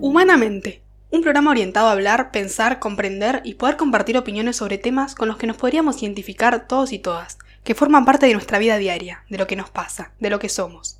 Humanamente, 0.00 0.82
un 1.10 1.20
programa 1.20 1.50
orientado 1.50 1.88
a 1.88 1.92
hablar, 1.92 2.30
pensar, 2.30 2.78
comprender 2.78 3.42
y 3.44 3.54
poder 3.54 3.76
compartir 3.76 4.16
opiniones 4.16 4.56
sobre 4.56 4.78
temas 4.78 5.14
con 5.14 5.28
los 5.28 5.36
que 5.36 5.46
nos 5.46 5.58
podríamos 5.58 6.02
identificar 6.02 6.66
todos 6.66 6.92
y 6.92 6.98
todas, 6.98 7.36
que 7.62 7.74
forman 7.74 8.06
parte 8.06 8.24
de 8.24 8.32
nuestra 8.32 8.58
vida 8.58 8.78
diaria, 8.78 9.24
de 9.28 9.36
lo 9.36 9.46
que 9.46 9.56
nos 9.56 9.68
pasa, 9.68 10.12
de 10.18 10.30
lo 10.30 10.38
que 10.38 10.48
somos. 10.48 10.97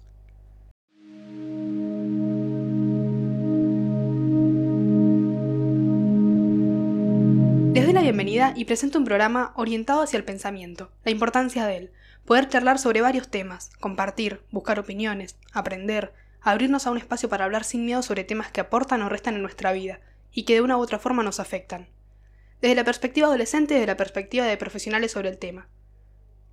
La 7.99 8.03
bienvenida 8.03 8.53
y 8.55 8.65
presento 8.65 8.97
un 8.97 9.05
programa 9.05 9.53
orientado 9.57 10.03
hacia 10.03 10.19
el 10.19 10.25
pensamiento, 10.25 10.93
la 11.05 11.11
importancia 11.11 11.67
de 11.67 11.77
él, 11.77 11.93
poder 12.25 12.49
charlar 12.49 12.79
sobre 12.79 13.01
varios 13.01 13.29
temas, 13.29 13.71
compartir, 13.81 14.41
buscar 14.53 14.79
opiniones, 14.79 15.37
aprender, 15.53 16.13
abrirnos 16.41 16.87
a 16.87 16.93
un 16.93 16.99
espacio 16.99 17.29
para 17.29 17.45
hablar 17.45 17.65
sin 17.65 17.85
miedo 17.85 18.03
sobre 18.03 18.23
temas 18.23 18.53
que 18.53 18.61
aportan 18.61 19.03
o 19.03 19.09
restan 19.09 19.35
en 19.35 19.43
nuestra 19.43 19.73
vida 19.73 19.99
y 20.31 20.45
que 20.45 20.55
de 20.55 20.61
una 20.61 20.77
u 20.77 20.81
otra 20.81 21.01
forma 21.01 21.25
nos 21.25 21.41
afectan. 21.41 21.89
Desde 22.61 22.77
la 22.77 22.85
perspectiva 22.85 23.27
adolescente 23.27 23.75
y 23.75 23.79
desde 23.79 23.89
la 23.89 23.97
perspectiva 23.97 24.47
de 24.47 24.57
profesionales 24.57 25.11
sobre 25.11 25.31
el 25.31 25.39
tema. 25.39 25.67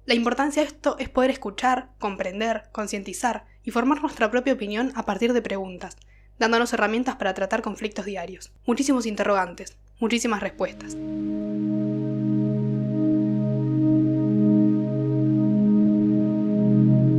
La 0.08 0.16
importancia 0.16 0.64
de 0.64 0.70
esto 0.70 0.96
es 0.98 1.10
poder 1.10 1.30
escuchar, 1.30 1.90
comprender, 2.00 2.64
concientizar 2.72 3.46
y 3.64 3.70
formar 3.70 4.02
nuestra 4.02 4.32
propia 4.32 4.54
opinión 4.54 4.94
a 4.96 5.06
partir 5.06 5.32
de 5.32 5.44
preguntas, 5.44 5.96
dándonos 6.40 6.74
herramientas 6.74 7.18
para 7.18 7.36
tratar 7.36 7.62
conflictos 7.62 8.06
diarios. 8.06 8.52
Muchísimos 8.66 9.06
interrogantes, 9.06 9.78
muchísimas 10.00 10.42
respuestas. 10.42 10.94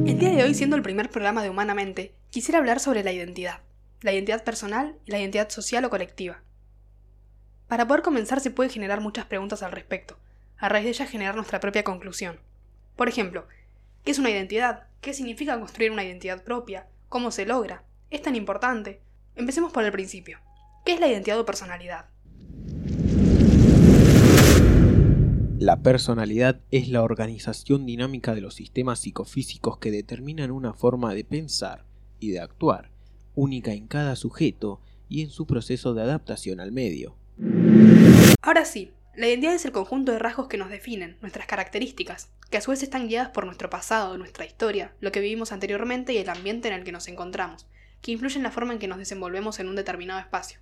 El 0.07 0.19
día 0.19 0.31
de 0.31 0.45
hoy, 0.45 0.55
siendo 0.55 0.77
el 0.77 0.83
primer 0.83 1.11
programa 1.11 1.43
de 1.43 1.51
Humanamente, 1.51 2.15
quisiera 2.31 2.59
hablar 2.59 2.81
sobre 2.81 3.03
la 3.03 3.13
identidad, 3.13 3.61
la 4.03 4.13
identidad 4.13 4.45
personal 4.45 4.97
y 5.05 5.11
la 5.11 5.19
identidad 5.19 5.51
social 5.51 5.85
o 5.85 5.91
colectiva. 5.91 6.43
Para 7.69 7.87
poder 7.87 8.03
comenzar 8.03 8.41
se 8.41 8.51
puede 8.51 8.71
generar 8.71 9.01
muchas 9.01 9.27
preguntas 9.27 9.63
al 9.63 9.73
respecto, 9.73 10.17
a 10.59 10.69
raíz 10.69 10.85
de 10.85 10.91
ellas 10.91 11.11
generar 11.11 11.35
nuestra 11.35 11.61
propia 11.61 11.85
conclusión. 11.85 12.39
Por 12.95 13.09
ejemplo, 13.09 13.47
¿qué 14.05 14.13
es 14.13 14.19
una 14.19 14.31
identidad? 14.31 14.85
¿Qué 15.01 15.13
significa 15.13 15.59
construir 15.59 15.91
una 15.91 16.05
identidad 16.05 16.45
propia? 16.45 16.87
¿Cómo 17.09 17.31
se 17.31 17.45
logra? 17.45 17.83
¿Es 18.11 18.23
tan 18.23 18.37
importante? 18.37 19.01
Empecemos 19.35 19.73
por 19.73 19.85
el 19.85 19.93
principio. 19.93 20.39
¿Qué 20.85 20.95
es 20.95 21.01
la 21.01 21.09
identidad 21.09 21.39
o 21.39 21.45
personalidad? 21.45 22.07
La 25.59 25.81
personalidad 25.81 26.61
es 26.71 26.89
la 26.89 27.03
organización 27.03 27.87
dinámica 27.87 28.35
de 28.35 28.43
los 28.43 28.55
sistemas 28.55 29.01
psicofísicos 29.01 29.79
que 29.79 29.91
determinan 29.91 30.51
una 30.51 30.75
forma 30.75 31.15
de 31.15 31.25
pensar 31.25 31.87
y 32.21 32.31
de 32.33 32.41
actuar, 32.41 32.91
única 33.35 33.73
en 33.73 33.87
cada 33.87 34.17
sujeto 34.17 34.83
y 35.09 35.23
en 35.23 35.31
su 35.31 35.47
proceso 35.47 35.95
de 35.95 36.03
adaptación 36.03 36.61
al 36.61 36.73
medio. 36.73 37.17
Ahora 38.43 38.67
sí, 38.67 38.93
la 39.15 39.29
identidad 39.29 39.55
es 39.55 39.65
el 39.65 39.73
conjunto 39.73 40.13
de 40.13 40.19
rasgos 40.19 40.47
que 40.49 40.59
nos 40.59 40.69
definen, 40.69 41.17
nuestras 41.23 41.47
características, 41.47 42.29
que 42.51 42.59
a 42.59 42.61
su 42.61 42.71
vez 42.71 42.83
están 42.83 43.09
guiadas 43.09 43.31
por 43.31 43.47
nuestro 43.47 43.71
pasado, 43.71 44.19
nuestra 44.19 44.45
historia, 44.45 44.93
lo 45.01 45.11
que 45.11 45.21
vivimos 45.21 45.53
anteriormente 45.53 46.13
y 46.13 46.19
el 46.19 46.29
ambiente 46.29 46.69
en 46.69 46.75
el 46.75 46.85
que 46.85 46.93
nos 46.93 47.09
encontramos, 47.09 47.67
que 48.03 48.13
influyen 48.13 48.41
en 48.41 48.43
la 48.43 48.51
forma 48.51 48.75
en 48.75 48.79
que 48.79 48.89
nos 48.89 48.99
desenvolvemos 48.99 49.59
en 49.59 49.69
un 49.69 49.77
determinado 49.77 50.21
espacio. 50.21 50.61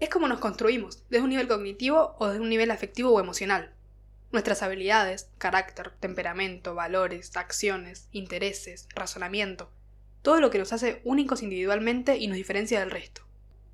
Es 0.00 0.08
como 0.08 0.26
nos 0.26 0.40
construimos, 0.40 1.04
desde 1.10 1.22
un 1.22 1.30
nivel 1.30 1.46
cognitivo 1.46 2.16
o 2.18 2.26
desde 2.26 2.42
un 2.42 2.48
nivel 2.48 2.72
afectivo 2.72 3.12
o 3.12 3.20
emocional, 3.20 3.75
Nuestras 4.32 4.62
habilidades, 4.62 5.30
carácter, 5.38 5.92
temperamento, 6.00 6.74
valores, 6.74 7.36
acciones, 7.36 8.08
intereses, 8.12 8.88
razonamiento, 8.94 9.70
todo 10.22 10.40
lo 10.40 10.50
que 10.50 10.58
nos 10.58 10.72
hace 10.72 11.00
únicos 11.04 11.42
individualmente 11.42 12.16
y 12.16 12.26
nos 12.26 12.36
diferencia 12.36 12.80
del 12.80 12.90
resto. 12.90 13.22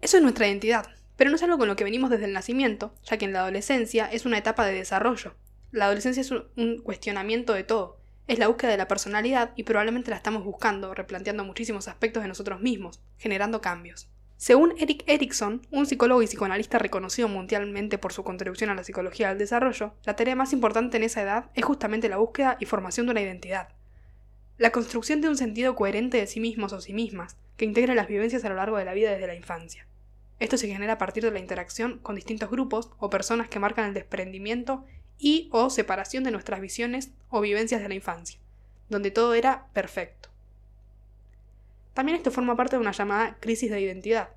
Eso 0.00 0.18
es 0.18 0.22
nuestra 0.22 0.46
identidad, 0.46 0.86
pero 1.16 1.30
no 1.30 1.36
es 1.36 1.42
algo 1.42 1.58
con 1.58 1.68
lo 1.68 1.76
que 1.76 1.84
venimos 1.84 2.10
desde 2.10 2.26
el 2.26 2.32
nacimiento, 2.32 2.94
ya 3.04 3.16
que 3.16 3.24
en 3.24 3.32
la 3.32 3.40
adolescencia 3.40 4.06
es 4.06 4.26
una 4.26 4.38
etapa 4.38 4.66
de 4.66 4.74
desarrollo. 4.74 5.34
La 5.70 5.86
adolescencia 5.86 6.20
es 6.20 6.30
un 6.30 6.82
cuestionamiento 6.82 7.54
de 7.54 7.64
todo, 7.64 8.02
es 8.28 8.38
la 8.38 8.48
búsqueda 8.48 8.70
de 8.70 8.76
la 8.76 8.88
personalidad 8.88 9.52
y 9.56 9.64
probablemente 9.64 10.10
la 10.10 10.16
estamos 10.16 10.44
buscando, 10.44 10.94
replanteando 10.94 11.44
muchísimos 11.44 11.88
aspectos 11.88 12.22
de 12.22 12.28
nosotros 12.28 12.60
mismos, 12.60 13.00
generando 13.18 13.60
cambios. 13.60 14.08
Según 14.42 14.74
Eric 14.76 15.04
Erickson, 15.06 15.64
un 15.70 15.86
psicólogo 15.86 16.20
y 16.20 16.26
psicoanalista 16.26 16.76
reconocido 16.80 17.28
mundialmente 17.28 17.96
por 17.96 18.12
su 18.12 18.24
contribución 18.24 18.70
a 18.70 18.74
la 18.74 18.82
psicología 18.82 19.28
del 19.28 19.38
desarrollo, 19.38 19.94
la 20.02 20.16
tarea 20.16 20.34
más 20.34 20.52
importante 20.52 20.96
en 20.96 21.04
esa 21.04 21.22
edad 21.22 21.52
es 21.54 21.64
justamente 21.64 22.08
la 22.08 22.16
búsqueda 22.16 22.56
y 22.58 22.66
formación 22.66 23.06
de 23.06 23.12
una 23.12 23.20
identidad. 23.20 23.68
La 24.58 24.72
construcción 24.72 25.20
de 25.20 25.28
un 25.28 25.36
sentido 25.36 25.76
coherente 25.76 26.16
de 26.16 26.26
sí 26.26 26.40
mismos 26.40 26.72
o 26.72 26.80
sí 26.80 26.92
mismas, 26.92 27.36
que 27.56 27.66
integre 27.66 27.94
las 27.94 28.08
vivencias 28.08 28.44
a 28.44 28.48
lo 28.48 28.56
largo 28.56 28.78
de 28.78 28.84
la 28.84 28.94
vida 28.94 29.12
desde 29.12 29.28
la 29.28 29.36
infancia. 29.36 29.86
Esto 30.40 30.56
se 30.56 30.66
genera 30.66 30.94
a 30.94 30.98
partir 30.98 31.22
de 31.22 31.30
la 31.30 31.38
interacción 31.38 32.00
con 32.00 32.16
distintos 32.16 32.50
grupos 32.50 32.90
o 32.98 33.10
personas 33.10 33.48
que 33.48 33.60
marcan 33.60 33.84
el 33.84 33.94
desprendimiento 33.94 34.84
y 35.18 35.50
o 35.52 35.70
separación 35.70 36.24
de 36.24 36.32
nuestras 36.32 36.60
visiones 36.60 37.12
o 37.28 37.42
vivencias 37.42 37.80
de 37.80 37.88
la 37.88 37.94
infancia, 37.94 38.40
donde 38.88 39.12
todo 39.12 39.34
era 39.34 39.68
perfecto. 39.72 40.21
También 41.94 42.16
esto 42.16 42.30
forma 42.30 42.56
parte 42.56 42.76
de 42.76 42.80
una 42.80 42.92
llamada 42.92 43.36
crisis 43.40 43.70
de 43.70 43.80
identidad, 43.80 44.30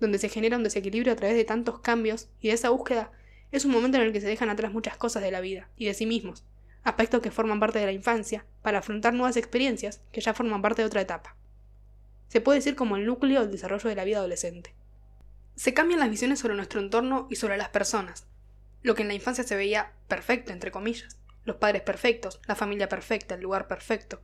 donde 0.00 0.18
se 0.18 0.28
genera 0.28 0.56
un 0.56 0.64
desequilibrio 0.64 1.12
a 1.12 1.16
través 1.16 1.36
de 1.36 1.44
tantos 1.44 1.80
cambios 1.80 2.28
y 2.40 2.48
de 2.48 2.54
esa 2.54 2.70
búsqueda 2.70 3.10
es 3.52 3.64
un 3.64 3.70
momento 3.70 3.98
en 3.98 4.04
el 4.04 4.12
que 4.12 4.20
se 4.20 4.26
dejan 4.26 4.50
atrás 4.50 4.72
muchas 4.72 4.96
cosas 4.96 5.22
de 5.22 5.30
la 5.30 5.40
vida 5.40 5.68
y 5.76 5.86
de 5.86 5.94
sí 5.94 6.06
mismos, 6.06 6.44
aspectos 6.82 7.22
que 7.22 7.30
forman 7.30 7.60
parte 7.60 7.78
de 7.78 7.86
la 7.86 7.92
infancia, 7.92 8.44
para 8.62 8.78
afrontar 8.78 9.14
nuevas 9.14 9.36
experiencias 9.36 10.00
que 10.10 10.20
ya 10.20 10.34
forman 10.34 10.60
parte 10.60 10.82
de 10.82 10.86
otra 10.86 11.00
etapa. 11.00 11.36
Se 12.28 12.40
puede 12.40 12.58
decir 12.58 12.74
como 12.74 12.96
el 12.96 13.06
núcleo 13.06 13.42
del 13.42 13.52
desarrollo 13.52 13.88
de 13.88 13.94
la 13.94 14.04
vida 14.04 14.18
adolescente. 14.18 14.74
Se 15.54 15.72
cambian 15.72 16.00
las 16.00 16.10
visiones 16.10 16.40
sobre 16.40 16.56
nuestro 16.56 16.80
entorno 16.80 17.28
y 17.30 17.36
sobre 17.36 17.56
las 17.56 17.68
personas, 17.68 18.26
lo 18.82 18.94
que 18.94 19.02
en 19.02 19.08
la 19.08 19.14
infancia 19.14 19.44
se 19.44 19.56
veía 19.56 19.92
perfecto, 20.08 20.52
entre 20.52 20.72
comillas, 20.72 21.16
los 21.44 21.56
padres 21.56 21.82
perfectos, 21.82 22.40
la 22.46 22.56
familia 22.56 22.88
perfecta, 22.88 23.36
el 23.36 23.42
lugar 23.42 23.68
perfecto, 23.68 24.20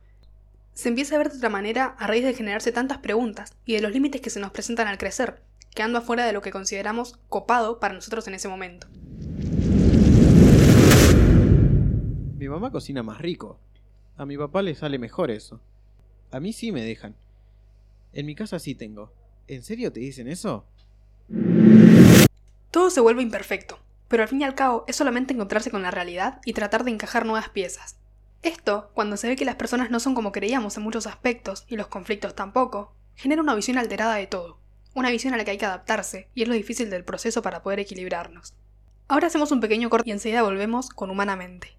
se 0.73 0.89
empieza 0.89 1.15
a 1.15 1.17
ver 1.17 1.31
de 1.31 1.37
otra 1.37 1.49
manera 1.49 1.95
a 1.99 2.07
raíz 2.07 2.23
de 2.23 2.33
generarse 2.33 2.71
tantas 2.71 2.99
preguntas 2.99 3.53
y 3.65 3.73
de 3.73 3.81
los 3.81 3.91
límites 3.91 4.21
que 4.21 4.29
se 4.29 4.39
nos 4.39 4.51
presentan 4.51 4.87
al 4.87 4.97
crecer, 4.97 5.41
quedando 5.75 5.99
afuera 5.99 6.25
de 6.25 6.33
lo 6.33 6.41
que 6.41 6.51
consideramos 6.51 7.19
copado 7.29 7.79
para 7.79 7.93
nosotros 7.93 8.27
en 8.27 8.33
ese 8.33 8.47
momento. 8.47 8.87
Mi 12.37 12.49
mamá 12.49 12.71
cocina 12.71 13.03
más 13.03 13.19
rico. 13.19 13.59
A 14.17 14.25
mi 14.25 14.37
papá 14.37 14.61
le 14.61 14.75
sale 14.75 14.97
mejor 14.97 15.29
eso. 15.29 15.61
A 16.31 16.39
mí 16.39 16.53
sí 16.53 16.71
me 16.71 16.81
dejan. 16.81 17.15
En 18.13 18.25
mi 18.25 18.35
casa 18.35 18.59
sí 18.59 18.75
tengo. 18.75 19.11
¿En 19.47 19.63
serio 19.63 19.91
te 19.91 19.99
dicen 19.99 20.27
eso? 20.27 20.65
Todo 22.71 22.89
se 22.89 23.01
vuelve 23.01 23.21
imperfecto, 23.21 23.79
pero 24.07 24.23
al 24.23 24.29
fin 24.29 24.41
y 24.41 24.43
al 24.43 24.55
cabo 24.55 24.85
es 24.87 24.95
solamente 24.95 25.33
encontrarse 25.33 25.71
con 25.71 25.81
la 25.81 25.91
realidad 25.91 26.39
y 26.45 26.53
tratar 26.53 26.83
de 26.83 26.91
encajar 26.91 27.25
nuevas 27.25 27.49
piezas, 27.49 27.97
esto, 28.43 28.91
cuando 28.93 29.17
se 29.17 29.27
ve 29.27 29.35
que 29.35 29.45
las 29.45 29.55
personas 29.55 29.91
no 29.91 29.99
son 29.99 30.15
como 30.15 30.31
creíamos 30.31 30.75
en 30.77 30.83
muchos 30.83 31.07
aspectos, 31.07 31.65
y 31.67 31.75
los 31.75 31.87
conflictos 31.87 32.35
tampoco, 32.35 32.93
genera 33.15 33.41
una 33.41 33.55
visión 33.55 33.77
alterada 33.77 34.15
de 34.15 34.27
todo, 34.27 34.57
una 34.93 35.11
visión 35.11 35.33
a 35.33 35.37
la 35.37 35.45
que 35.45 35.51
hay 35.51 35.57
que 35.57 35.65
adaptarse, 35.65 36.27
y 36.33 36.41
es 36.41 36.47
lo 36.47 36.53
difícil 36.53 36.89
del 36.89 37.03
proceso 37.03 37.41
para 37.41 37.61
poder 37.61 37.79
equilibrarnos. 37.79 38.53
Ahora 39.07 39.27
hacemos 39.27 39.51
un 39.51 39.59
pequeño 39.59 39.89
corte 39.89 40.09
y 40.09 40.13
enseguida 40.13 40.41
volvemos 40.41 40.89
con 40.89 41.09
Humanamente. 41.09 41.75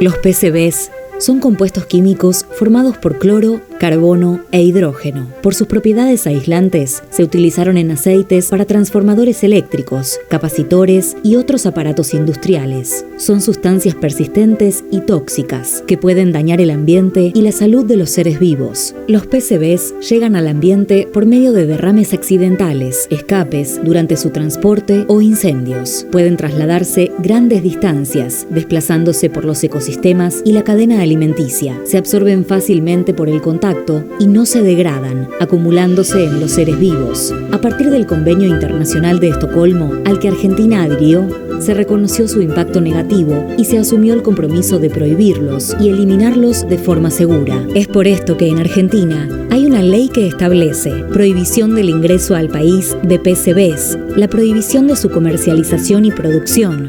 Los 0.00 0.16
PCBs 0.18 0.90
son 1.20 1.38
compuestos 1.38 1.84
químicos 1.84 2.46
formados 2.50 2.96
por 2.96 3.18
cloro, 3.18 3.60
carbono 3.78 4.40
e 4.52 4.62
hidrógeno. 4.62 5.28
Por 5.42 5.54
sus 5.54 5.66
propiedades 5.66 6.26
aislantes, 6.26 7.02
se 7.10 7.22
utilizaron 7.22 7.76
en 7.76 7.90
aceites 7.90 8.48
para 8.48 8.64
transformadores 8.64 9.44
eléctricos, 9.44 10.18
capacitores 10.28 11.16
y 11.22 11.36
otros 11.36 11.66
aparatos 11.66 12.14
industriales. 12.14 13.04
Son 13.16 13.40
sustancias 13.40 13.94
persistentes 13.94 14.84
y 14.90 15.00
tóxicas 15.00 15.84
que 15.86 15.98
pueden 15.98 16.32
dañar 16.32 16.60
el 16.60 16.70
ambiente 16.70 17.32
y 17.34 17.42
la 17.42 17.52
salud 17.52 17.84
de 17.84 17.96
los 17.96 18.10
seres 18.10 18.40
vivos. 18.40 18.94
Los 19.06 19.26
PCBs 19.26 19.94
llegan 20.08 20.36
al 20.36 20.48
ambiente 20.48 21.06
por 21.12 21.26
medio 21.26 21.52
de 21.52 21.66
derrames 21.66 22.14
accidentales, 22.14 23.06
escapes 23.10 23.80
durante 23.84 24.16
su 24.16 24.30
transporte 24.30 25.04
o 25.08 25.20
incendios. 25.20 26.06
Pueden 26.10 26.36
trasladarse 26.36 27.12
grandes 27.18 27.62
distancias, 27.62 28.46
desplazándose 28.50 29.28
por 29.28 29.44
los 29.44 29.62
ecosistemas 29.62 30.42
y 30.44 30.52
la 30.52 30.64
cadena 30.64 31.02
alimenticia. 31.10 31.80
Se 31.84 31.98
absorben 31.98 32.44
fácilmente 32.44 33.12
por 33.12 33.28
el 33.28 33.42
contacto 33.42 34.04
y 34.20 34.28
no 34.28 34.46
se 34.46 34.62
degradan, 34.62 35.28
acumulándose 35.40 36.24
en 36.24 36.38
los 36.38 36.52
seres 36.52 36.78
vivos. 36.78 37.34
A 37.50 37.60
partir 37.60 37.90
del 37.90 38.06
Convenio 38.06 38.46
Internacional 38.46 39.18
de 39.18 39.30
Estocolmo, 39.30 39.92
al 40.04 40.20
que 40.20 40.28
Argentina 40.28 40.84
adhirió, 40.84 41.26
se 41.58 41.74
reconoció 41.74 42.28
su 42.28 42.40
impacto 42.40 42.80
negativo 42.80 43.44
y 43.58 43.64
se 43.64 43.78
asumió 43.78 44.14
el 44.14 44.22
compromiso 44.22 44.78
de 44.78 44.88
prohibirlos 44.88 45.76
y 45.80 45.88
eliminarlos 45.88 46.66
de 46.68 46.78
forma 46.78 47.10
segura. 47.10 47.66
Es 47.74 47.88
por 47.88 48.06
esto 48.06 48.36
que 48.36 48.48
en 48.48 48.58
Argentina 48.58 49.28
hay 49.50 49.66
una 49.66 49.82
ley 49.82 50.08
que 50.08 50.28
establece 50.28 50.90
prohibición 51.12 51.74
del 51.74 51.90
ingreso 51.90 52.36
al 52.36 52.48
país 52.48 52.96
de 53.02 53.18
PCBs, 53.18 53.98
la 54.16 54.28
prohibición 54.28 54.86
de 54.86 54.96
su 54.96 55.10
comercialización 55.10 56.04
y 56.04 56.12
producción, 56.12 56.88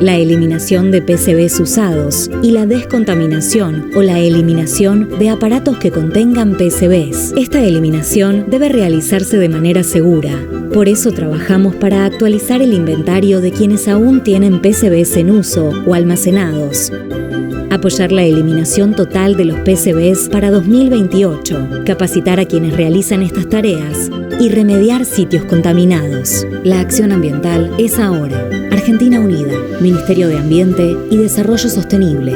la 0.00 0.16
eliminación 0.16 0.90
de 0.90 1.02
PCBs 1.02 1.60
usados 1.60 2.30
y 2.42 2.52
la 2.52 2.66
descontaminación 2.66 3.90
o 3.94 4.02
la 4.02 4.18
eliminación 4.18 5.08
de 5.18 5.30
aparatos 5.30 5.78
que 5.78 5.90
contengan 5.90 6.56
PCBs. 6.56 7.34
Esta 7.36 7.62
eliminación 7.62 8.46
debe 8.48 8.68
realizarse 8.68 9.38
de 9.38 9.48
manera 9.48 9.82
segura. 9.82 10.32
Por 10.72 10.88
eso 10.88 11.12
trabajamos 11.12 11.76
para 11.76 12.04
actualizar 12.04 12.62
el 12.62 12.72
inventario 12.72 13.40
de 13.40 13.52
quienes 13.52 13.88
aún 13.88 14.22
tienen 14.22 14.60
PCBs 14.60 15.16
en 15.16 15.30
uso 15.30 15.70
o 15.86 15.94
almacenados 15.94 16.92
apoyar 17.72 18.12
la 18.12 18.22
eliminación 18.22 18.94
total 18.94 19.34
de 19.36 19.46
los 19.46 19.58
PCBs 19.60 20.28
para 20.28 20.50
2028, 20.50 21.84
capacitar 21.86 22.38
a 22.38 22.44
quienes 22.44 22.76
realizan 22.76 23.22
estas 23.22 23.48
tareas 23.48 24.10
y 24.38 24.50
remediar 24.50 25.04
sitios 25.04 25.44
contaminados. 25.46 26.46
La 26.64 26.80
acción 26.80 27.12
ambiental 27.12 27.72
es 27.78 27.98
ahora. 27.98 28.46
Argentina 28.82 29.20
Unida, 29.20 29.56
Ministerio 29.80 30.26
de 30.26 30.38
Ambiente 30.38 30.96
y 31.08 31.16
Desarrollo 31.16 31.68
Sostenible. 31.68 32.32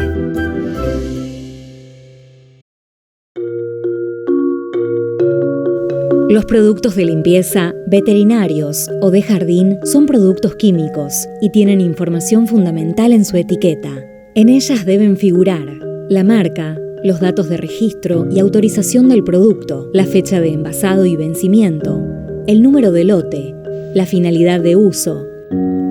Los 6.28 6.44
productos 6.44 6.94
de 6.94 7.04
limpieza, 7.04 7.74
veterinarios 7.88 8.88
o 9.00 9.10
de 9.10 9.22
jardín 9.22 9.78
son 9.82 10.06
productos 10.06 10.54
químicos 10.54 11.26
y 11.40 11.50
tienen 11.50 11.80
información 11.80 12.46
fundamental 12.46 13.12
en 13.12 13.24
su 13.24 13.36
etiqueta. 13.36 13.90
En 14.36 14.48
ellas 14.48 14.86
deben 14.86 15.16
figurar 15.16 15.66
la 16.08 16.22
marca, 16.22 16.78
los 17.02 17.18
datos 17.18 17.48
de 17.48 17.56
registro 17.56 18.28
y 18.30 18.38
autorización 18.38 19.08
del 19.08 19.24
producto, 19.24 19.90
la 19.92 20.04
fecha 20.04 20.40
de 20.40 20.52
envasado 20.52 21.06
y 21.06 21.16
vencimiento, 21.16 22.00
el 22.46 22.62
número 22.62 22.92
de 22.92 23.02
lote, 23.02 23.52
la 23.94 24.06
finalidad 24.06 24.60
de 24.60 24.76
uso, 24.76 25.26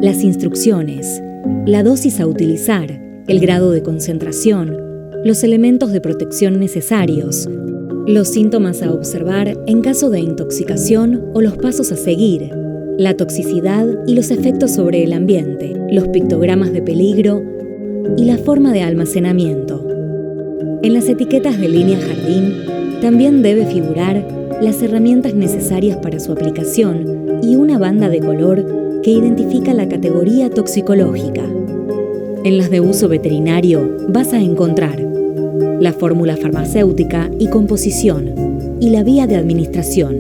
las 0.06 0.24
instrucciones, 0.24 1.24
la 1.66 1.81
dosis 1.81 2.19
a 2.19 2.28
utilizar, 2.28 3.02
el 3.28 3.40
grado 3.40 3.72
de 3.72 3.81
concentración, 3.81 4.78
los 5.24 5.44
elementos 5.44 5.92
de 5.92 6.00
protección 6.00 6.60
necesarios, 6.60 7.50
los 8.06 8.28
síntomas 8.28 8.84
a 8.84 8.94
observar 8.94 9.57
en 9.66 9.81
caso 9.81 10.12
de 10.12 10.19
intoxicación 10.19 11.31
o 11.34 11.42
los 11.42 11.57
pasos 11.57 11.92
a 11.92 11.96
seguir, 11.96 12.52
la 13.00 13.18
toxicidad 13.18 13.88
y 14.06 14.13
los 14.13 14.30
efectos 14.30 14.75
sobre 14.75 15.04
el 15.04 15.12
ambiente, 15.12 15.74
los 15.90 16.07
pictogramas 16.10 16.72
de 16.72 16.84
peligro 16.84 17.42
y 18.16 18.25
la 18.25 18.38
forma 18.38 18.74
de 18.74 18.84
almacenamiento. 18.84 19.88
En 20.84 20.94
las 20.94 21.10
etiquetas 21.10 21.60
de 21.60 21.68
línea 21.68 22.00
jardín 22.00 22.54
también 23.02 23.42
debe 23.42 23.66
figurar 23.66 24.24
las 24.62 24.84
herramientas 24.84 25.34
necesarias 25.34 25.98
para 25.98 26.19
su 26.19 26.31
aplicación 26.31 27.40
y 27.42 27.56
una 27.56 27.80
banda 27.80 28.07
de 28.07 28.19
color 28.19 28.85
que 29.06 29.12
identifica 29.12 29.75
la 29.75 29.88
categoría 29.88 30.50
toxicológica. 30.50 31.44
En 32.44 32.57
las 32.57 32.72
de 32.72 32.81
uso 32.81 33.07
veterinario 33.07 33.98
vas 34.10 34.34
a 34.34 34.42
encontrar 34.42 35.00
la 35.80 35.94
fórmula 35.94 36.36
farmacéutica 36.36 37.30
y 37.38 37.50
composición 37.50 38.34
y 38.80 38.90
la 38.90 39.04
vía 39.04 39.28
de 39.28 39.36
administración. 39.36 40.18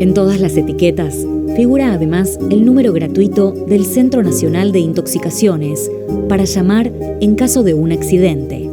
En 0.00 0.14
todas 0.14 0.40
las 0.40 0.56
etiquetas 0.56 1.14
figura 1.54 1.92
además 1.92 2.40
el 2.50 2.64
número 2.64 2.92
gratuito 2.92 3.52
del 3.52 3.84
Centro 3.84 4.24
Nacional 4.24 4.72
de 4.72 4.80
Intoxicaciones 4.80 5.88
para 6.28 6.46
llamar 6.46 6.90
en 7.20 7.36
caso 7.36 7.62
de 7.62 7.74
un 7.74 7.92
accidente. 7.92 8.68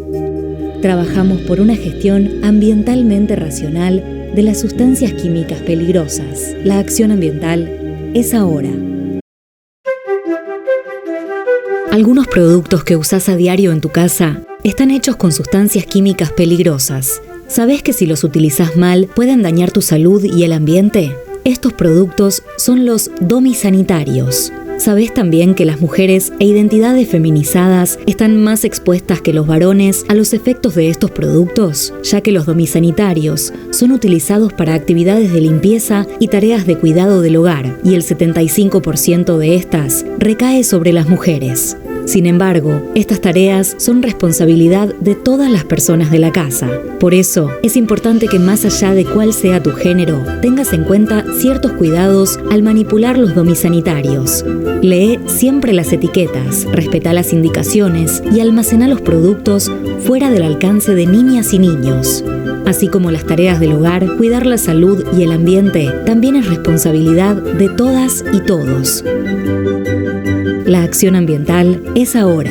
Trabajamos 0.81 1.41
por 1.41 1.61
una 1.61 1.75
gestión 1.75 2.43
ambientalmente 2.43 3.35
racional 3.35 4.31
de 4.33 4.41
las 4.41 4.59
sustancias 4.59 5.13
químicas 5.13 5.59
peligrosas. 5.59 6.55
La 6.63 6.79
acción 6.79 7.11
ambiental 7.11 7.77
es 8.13 8.33
ahora. 8.33 8.69
Algunos 11.91 12.27
productos 12.27 12.83
que 12.83 12.95
usas 12.95 13.29
a 13.29 13.35
diario 13.35 13.71
en 13.71 13.81
tu 13.81 13.89
casa 13.89 14.41
están 14.63 14.91
hechos 14.91 15.15
con 15.15 15.31
sustancias 15.31 15.85
químicas 15.85 16.31
peligrosas. 16.31 17.21
¿Sabes 17.47 17.83
que 17.83 17.93
si 17.93 18.05
los 18.05 18.23
utilizas 18.23 18.77
mal 18.77 19.07
pueden 19.13 19.41
dañar 19.41 19.71
tu 19.71 19.81
salud 19.81 20.23
y 20.23 20.43
el 20.43 20.53
ambiente? 20.53 21.15
Estos 21.43 21.73
productos 21.73 22.43
son 22.57 22.85
los 22.85 23.11
domisanitarios. 23.19 24.53
¿Sabes 24.81 25.13
también 25.13 25.53
que 25.53 25.63
las 25.63 25.79
mujeres 25.79 26.33
e 26.39 26.45
identidades 26.45 27.07
feminizadas 27.07 27.99
están 28.07 28.43
más 28.43 28.63
expuestas 28.63 29.21
que 29.21 29.31
los 29.31 29.45
varones 29.45 30.03
a 30.09 30.15
los 30.15 30.33
efectos 30.33 30.73
de 30.73 30.89
estos 30.89 31.11
productos? 31.11 31.93
Ya 32.01 32.21
que 32.21 32.31
los 32.31 32.47
domisanitarios 32.47 33.53
son 33.69 33.91
utilizados 33.91 34.53
para 34.53 34.73
actividades 34.73 35.31
de 35.33 35.41
limpieza 35.41 36.07
y 36.19 36.29
tareas 36.29 36.65
de 36.65 36.79
cuidado 36.79 37.21
del 37.21 37.35
hogar, 37.35 37.77
y 37.83 37.93
el 37.93 38.01
75% 38.01 39.37
de 39.37 39.53
estas 39.53 40.03
recae 40.17 40.63
sobre 40.63 40.93
las 40.93 41.07
mujeres. 41.07 41.77
Sin 42.05 42.25
embargo, 42.25 42.81
estas 42.95 43.21
tareas 43.21 43.75
son 43.77 44.01
responsabilidad 44.01 44.93
de 44.99 45.15
todas 45.15 45.51
las 45.51 45.63
personas 45.63 46.11
de 46.11 46.19
la 46.19 46.31
casa. 46.31 46.69
Por 46.99 47.13
eso, 47.13 47.49
es 47.63 47.77
importante 47.77 48.27
que 48.27 48.39
más 48.39 48.65
allá 48.65 48.93
de 48.93 49.05
cuál 49.05 49.33
sea 49.33 49.61
tu 49.63 49.71
género, 49.71 50.23
tengas 50.41 50.73
en 50.73 50.83
cuenta 50.83 51.23
ciertos 51.39 51.71
cuidados 51.73 52.39
al 52.51 52.63
manipular 52.63 53.17
los 53.17 53.35
domisanitarios. 53.35 54.43
Lee 54.81 55.19
siempre 55.27 55.73
las 55.73 55.93
etiquetas, 55.93 56.65
respeta 56.71 57.13
las 57.13 57.33
indicaciones 57.33 58.23
y 58.31 58.39
almacena 58.39 58.87
los 58.87 59.01
productos 59.01 59.71
fuera 59.99 60.31
del 60.31 60.43
alcance 60.43 60.95
de 60.95 61.05
niñas 61.05 61.53
y 61.53 61.59
niños. 61.59 62.23
Así 62.65 62.87
como 62.87 63.11
las 63.11 63.25
tareas 63.25 63.59
del 63.59 63.73
hogar, 63.73 64.17
cuidar 64.17 64.45
la 64.45 64.57
salud 64.57 65.03
y 65.17 65.23
el 65.23 65.31
ambiente 65.31 65.89
también 66.05 66.35
es 66.35 66.47
responsabilidad 66.47 67.35
de 67.35 67.69
todas 67.69 68.23
y 68.31 68.39
todos. 68.41 69.03
La 70.71 70.83
acción 70.83 71.17
ambiental 71.17 71.83
es 71.95 72.15
ahora. 72.15 72.49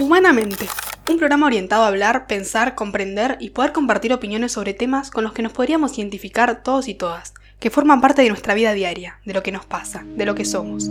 Humanamente, 0.00 0.68
un 1.08 1.18
programa 1.18 1.46
orientado 1.46 1.84
a 1.84 1.86
hablar, 1.86 2.26
pensar, 2.26 2.74
comprender 2.74 3.36
y 3.38 3.50
poder 3.50 3.72
compartir 3.72 4.12
opiniones 4.12 4.50
sobre 4.50 4.74
temas 4.74 5.12
con 5.12 5.22
los 5.22 5.32
que 5.32 5.42
nos 5.42 5.52
podríamos 5.52 5.96
identificar 5.96 6.64
todos 6.64 6.88
y 6.88 6.94
todas, 6.94 7.34
que 7.58 7.70
forman 7.70 8.00
parte 8.00 8.22
de 8.22 8.28
nuestra 8.28 8.54
vida 8.54 8.72
diaria, 8.72 9.18
de 9.24 9.34
lo 9.34 9.42
que 9.42 9.52
nos 9.52 9.66
pasa, 9.66 10.04
de 10.04 10.26
lo 10.26 10.34
que 10.34 10.44
somos. 10.44 10.88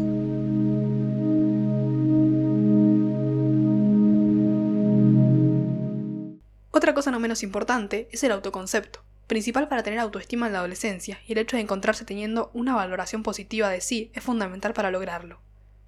Otra 6.72 6.94
cosa 6.94 7.10
no 7.10 7.20
menos 7.20 7.42
importante 7.42 8.08
es 8.12 8.24
el 8.24 8.32
autoconcepto, 8.32 9.02
principal 9.28 9.68
para 9.68 9.84
tener 9.84 10.00
autoestima 10.00 10.48
en 10.48 10.54
la 10.54 10.60
adolescencia, 10.60 11.20
y 11.26 11.32
el 11.32 11.38
hecho 11.40 11.56
de 11.56 11.64
encontrarse 11.64 12.06
teniendo 12.06 12.52
una 12.54 12.76
valoración 12.76 13.24
positiva 13.24 13.70
de 13.70 13.82
sí 13.82 14.12
es 14.14 14.24
fundamental 14.24 14.74
para 14.74 14.92
lograrlo. 14.92 15.40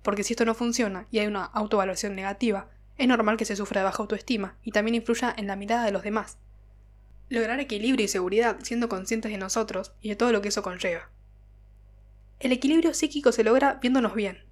Porque 0.02 0.24
si 0.24 0.34
esto 0.34 0.46
no 0.46 0.56
funciona 0.56 1.08
y 1.12 1.20
hay 1.20 1.28
una 1.28 1.44
autovaloración 1.44 2.16
negativa, 2.16 2.68
es 2.98 3.08
normal 3.08 3.38
que 3.38 3.46
se 3.46 3.56
sufra 3.56 3.82
de 3.82 3.86
baja 3.86 4.02
autoestima 4.02 4.56
y 4.64 4.72
también 4.72 4.96
influya 4.96 5.34
en 5.38 5.48
la 5.48 5.56
mirada 5.56 5.86
de 5.86 5.92
los 5.92 6.04
demás, 6.04 6.38
lograr 7.30 7.60
equilibrio 7.60 8.06
y 8.06 8.10
seguridad 8.10 8.58
siendo 8.64 8.90
conscientes 8.90 9.32
de 9.32 9.38
nosotros 9.38 9.94
y 10.02 10.10
de 10.10 10.16
todo 10.16 10.32
lo 10.32 10.42
que 10.42 10.50
eso 10.50 10.64
conlleva. 10.64 11.10
El 12.40 12.52
equilibrio 12.52 12.94
psíquico 12.94 13.32
se 13.32 13.44
logra 13.44 13.76
viéndonos 13.76 14.16
bien, 14.16 14.44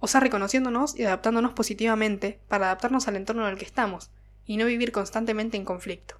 o 0.00 0.06
sea, 0.06 0.20
reconociéndonos 0.20 0.98
y 0.98 1.04
adaptándonos 1.04 1.52
positivamente 1.52 2.40
para 2.48 2.66
adaptarnos 2.66 3.08
al 3.08 3.16
entorno 3.16 3.46
en 3.46 3.52
el 3.52 3.58
que 3.58 3.64
estamos 3.64 4.10
y 4.44 4.56
no 4.56 4.66
vivir 4.66 4.92
constantemente 4.92 5.56
en 5.56 5.64
conflicto. 5.64 6.16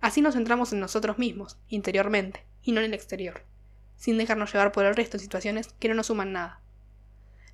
Así 0.00 0.20
nos 0.20 0.34
centramos 0.34 0.72
en 0.72 0.80
nosotros 0.80 1.18
mismos, 1.18 1.56
interiormente, 1.68 2.44
y 2.62 2.72
no 2.72 2.80
en 2.80 2.86
el 2.86 2.94
exterior, 2.94 3.42
sin 3.96 4.18
dejarnos 4.18 4.52
llevar 4.52 4.72
por 4.72 4.84
el 4.84 4.96
resto 4.96 5.16
en 5.16 5.22
situaciones 5.22 5.68
que 5.78 5.88
no 5.88 5.94
nos 5.94 6.06
suman 6.06 6.32
nada. 6.32 6.60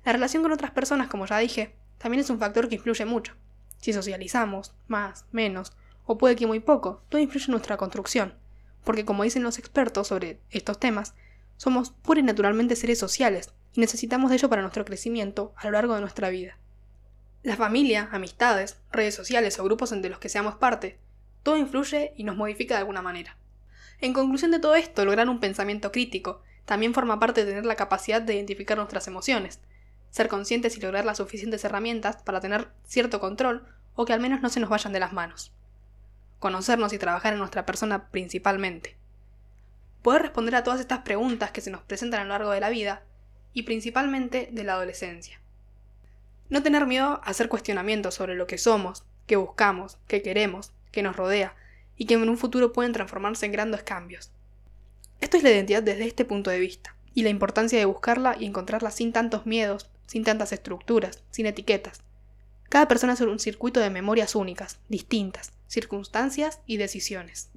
La 0.03 0.11
relación 0.11 0.43
con 0.43 0.51
otras 0.51 0.71
personas, 0.71 1.07
como 1.07 1.25
ya 1.25 1.37
dije, 1.37 1.75
también 1.97 2.21
es 2.21 2.29
un 2.29 2.39
factor 2.39 2.67
que 2.67 2.75
influye 2.75 3.05
mucho. 3.05 3.35
Si 3.77 3.93
socializamos, 3.93 4.73
más, 4.87 5.25
menos, 5.31 5.73
o 6.05 6.17
puede 6.17 6.35
que 6.35 6.47
muy 6.47 6.59
poco, 6.59 7.03
todo 7.09 7.21
influye 7.21 7.45
en 7.45 7.51
nuestra 7.51 7.77
construcción, 7.77 8.33
porque 8.83 9.05
como 9.05 9.23
dicen 9.23 9.43
los 9.43 9.59
expertos 9.59 10.07
sobre 10.07 10.39
estos 10.49 10.79
temas, 10.79 11.13
somos 11.57 11.91
pura 11.91 12.19
y 12.19 12.23
naturalmente 12.23 12.75
seres 12.75 12.99
sociales 12.99 13.53
y 13.73 13.79
necesitamos 13.79 14.29
de 14.29 14.37
ello 14.37 14.49
para 14.49 14.61
nuestro 14.61 14.85
crecimiento 14.85 15.53
a 15.55 15.65
lo 15.65 15.71
largo 15.71 15.95
de 15.95 16.01
nuestra 16.01 16.29
vida. 16.29 16.57
La 17.43 17.55
familia, 17.55 18.09
amistades, 18.11 18.77
redes 18.91 19.15
sociales 19.15 19.59
o 19.59 19.63
grupos 19.63 19.91
entre 19.91 20.09
los 20.09 20.19
que 20.19 20.29
seamos 20.29 20.55
parte, 20.55 20.99
todo 21.43 21.57
influye 21.57 22.13
y 22.15 22.23
nos 22.23 22.35
modifica 22.35 22.75
de 22.75 22.79
alguna 22.79 23.01
manera. 23.01 23.37
En 23.99 24.13
conclusión 24.13 24.51
de 24.51 24.59
todo 24.59 24.75
esto, 24.75 25.05
lograr 25.05 25.29
un 25.29 25.39
pensamiento 25.39 25.91
crítico 25.91 26.41
también 26.65 26.93
forma 26.93 27.19
parte 27.19 27.41
de 27.41 27.51
tener 27.51 27.65
la 27.65 27.75
capacidad 27.75 28.21
de 28.21 28.35
identificar 28.35 28.77
nuestras 28.77 29.07
emociones, 29.07 29.59
ser 30.09 30.27
conscientes 30.27 30.77
y 30.77 30.81
lograr 30.81 31.05
las 31.05 31.17
suficientes 31.17 31.63
herramientas 31.63 32.21
para 32.23 32.39
tener 32.39 32.69
cierto 32.85 33.19
control 33.19 33.65
o 33.95 34.05
que 34.05 34.13
al 34.13 34.19
menos 34.19 34.41
no 34.41 34.49
se 34.49 34.59
nos 34.59 34.69
vayan 34.69 34.93
de 34.93 34.99
las 34.99 35.13
manos. 35.13 35.51
Conocernos 36.41 36.91
y 36.91 36.97
trabajar 36.97 37.33
en 37.33 37.39
nuestra 37.39 37.67
persona 37.67 38.09
principalmente. 38.09 38.97
Poder 40.01 40.23
responder 40.23 40.55
a 40.55 40.63
todas 40.63 40.79
estas 40.79 41.01
preguntas 41.01 41.51
que 41.51 41.61
se 41.61 41.69
nos 41.69 41.83
presentan 41.83 42.21
a 42.21 42.23
lo 42.23 42.29
largo 42.29 42.49
de 42.49 42.59
la 42.59 42.71
vida 42.71 43.03
y 43.53 43.61
principalmente 43.61 44.49
de 44.51 44.63
la 44.63 44.73
adolescencia. 44.73 45.39
No 46.49 46.63
tener 46.63 46.87
miedo 46.87 47.21
a 47.23 47.29
hacer 47.29 47.47
cuestionamientos 47.47 48.15
sobre 48.15 48.33
lo 48.33 48.47
que 48.47 48.57
somos, 48.57 49.03
qué 49.27 49.35
buscamos, 49.35 49.99
qué 50.07 50.23
queremos, 50.23 50.71
qué 50.91 51.03
nos 51.03 51.15
rodea, 51.15 51.55
y 51.95 52.07
que 52.07 52.15
en 52.15 52.27
un 52.27 52.39
futuro 52.39 52.73
pueden 52.73 52.91
transformarse 52.91 53.45
en 53.45 53.51
grandes 53.51 53.83
cambios. 53.83 54.31
Esto 55.19 55.37
es 55.37 55.43
la 55.43 55.51
identidad 55.51 55.83
desde 55.83 56.07
este 56.07 56.25
punto 56.25 56.49
de 56.49 56.59
vista, 56.59 56.95
y 57.13 57.21
la 57.21 57.29
importancia 57.29 57.77
de 57.77 57.85
buscarla 57.85 58.35
y 58.39 58.47
encontrarla 58.47 58.89
sin 58.89 59.13
tantos 59.13 59.45
miedos, 59.45 59.91
sin 60.07 60.23
tantas 60.23 60.53
estructuras, 60.53 61.21
sin 61.29 61.45
etiquetas. 61.45 62.01
Cada 62.67 62.87
persona 62.87 63.13
es 63.13 63.21
un 63.21 63.37
circuito 63.37 63.79
de 63.79 63.91
memorias 63.91 64.33
únicas, 64.33 64.79
distintas, 64.89 65.51
circunstancias 65.71 66.59
y 66.65 66.77
decisiones. 66.77 67.49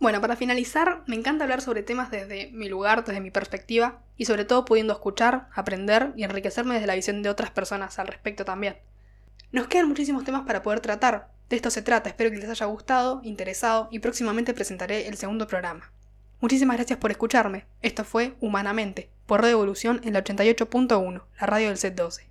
Bueno, 0.00 0.22
para 0.22 0.36
finalizar, 0.36 1.04
me 1.06 1.16
encanta 1.16 1.44
hablar 1.44 1.60
sobre 1.60 1.82
temas 1.82 2.10
desde 2.10 2.50
mi 2.52 2.70
lugar, 2.70 3.04
desde 3.04 3.20
mi 3.20 3.30
perspectiva, 3.30 4.02
y 4.16 4.24
sobre 4.24 4.46
todo 4.46 4.64
pudiendo 4.64 4.94
escuchar, 4.94 5.48
aprender 5.54 6.12
y 6.16 6.24
enriquecerme 6.24 6.74
desde 6.74 6.86
la 6.86 6.94
visión 6.94 7.22
de 7.22 7.28
otras 7.28 7.50
personas 7.50 7.98
al 7.98 8.06
respecto 8.06 8.46
también. 8.46 8.78
Nos 9.52 9.66
quedan 9.66 9.88
muchísimos 9.88 10.24
temas 10.24 10.46
para 10.46 10.62
poder 10.62 10.80
tratar, 10.80 11.28
de 11.50 11.56
esto 11.56 11.70
se 11.70 11.82
trata, 11.82 12.08
espero 12.08 12.30
que 12.30 12.38
les 12.38 12.48
haya 12.48 12.66
gustado, 12.66 13.20
interesado 13.24 13.88
y 13.90 13.98
próximamente 13.98 14.54
presentaré 14.54 15.06
el 15.08 15.18
segundo 15.18 15.46
programa. 15.46 15.92
Muchísimas 16.40 16.76
gracias 16.78 16.98
por 16.98 17.10
escucharme, 17.10 17.66
esto 17.82 18.04
fue 18.04 18.34
Humanamente, 18.40 19.10
por 19.26 19.42
Radio 19.42 19.56
Evolución 19.56 20.00
en 20.04 20.14
la 20.14 20.24
88.1, 20.24 21.24
la 21.38 21.46
radio 21.46 21.68
del 21.68 21.76
Set 21.76 21.94
12. 21.94 22.29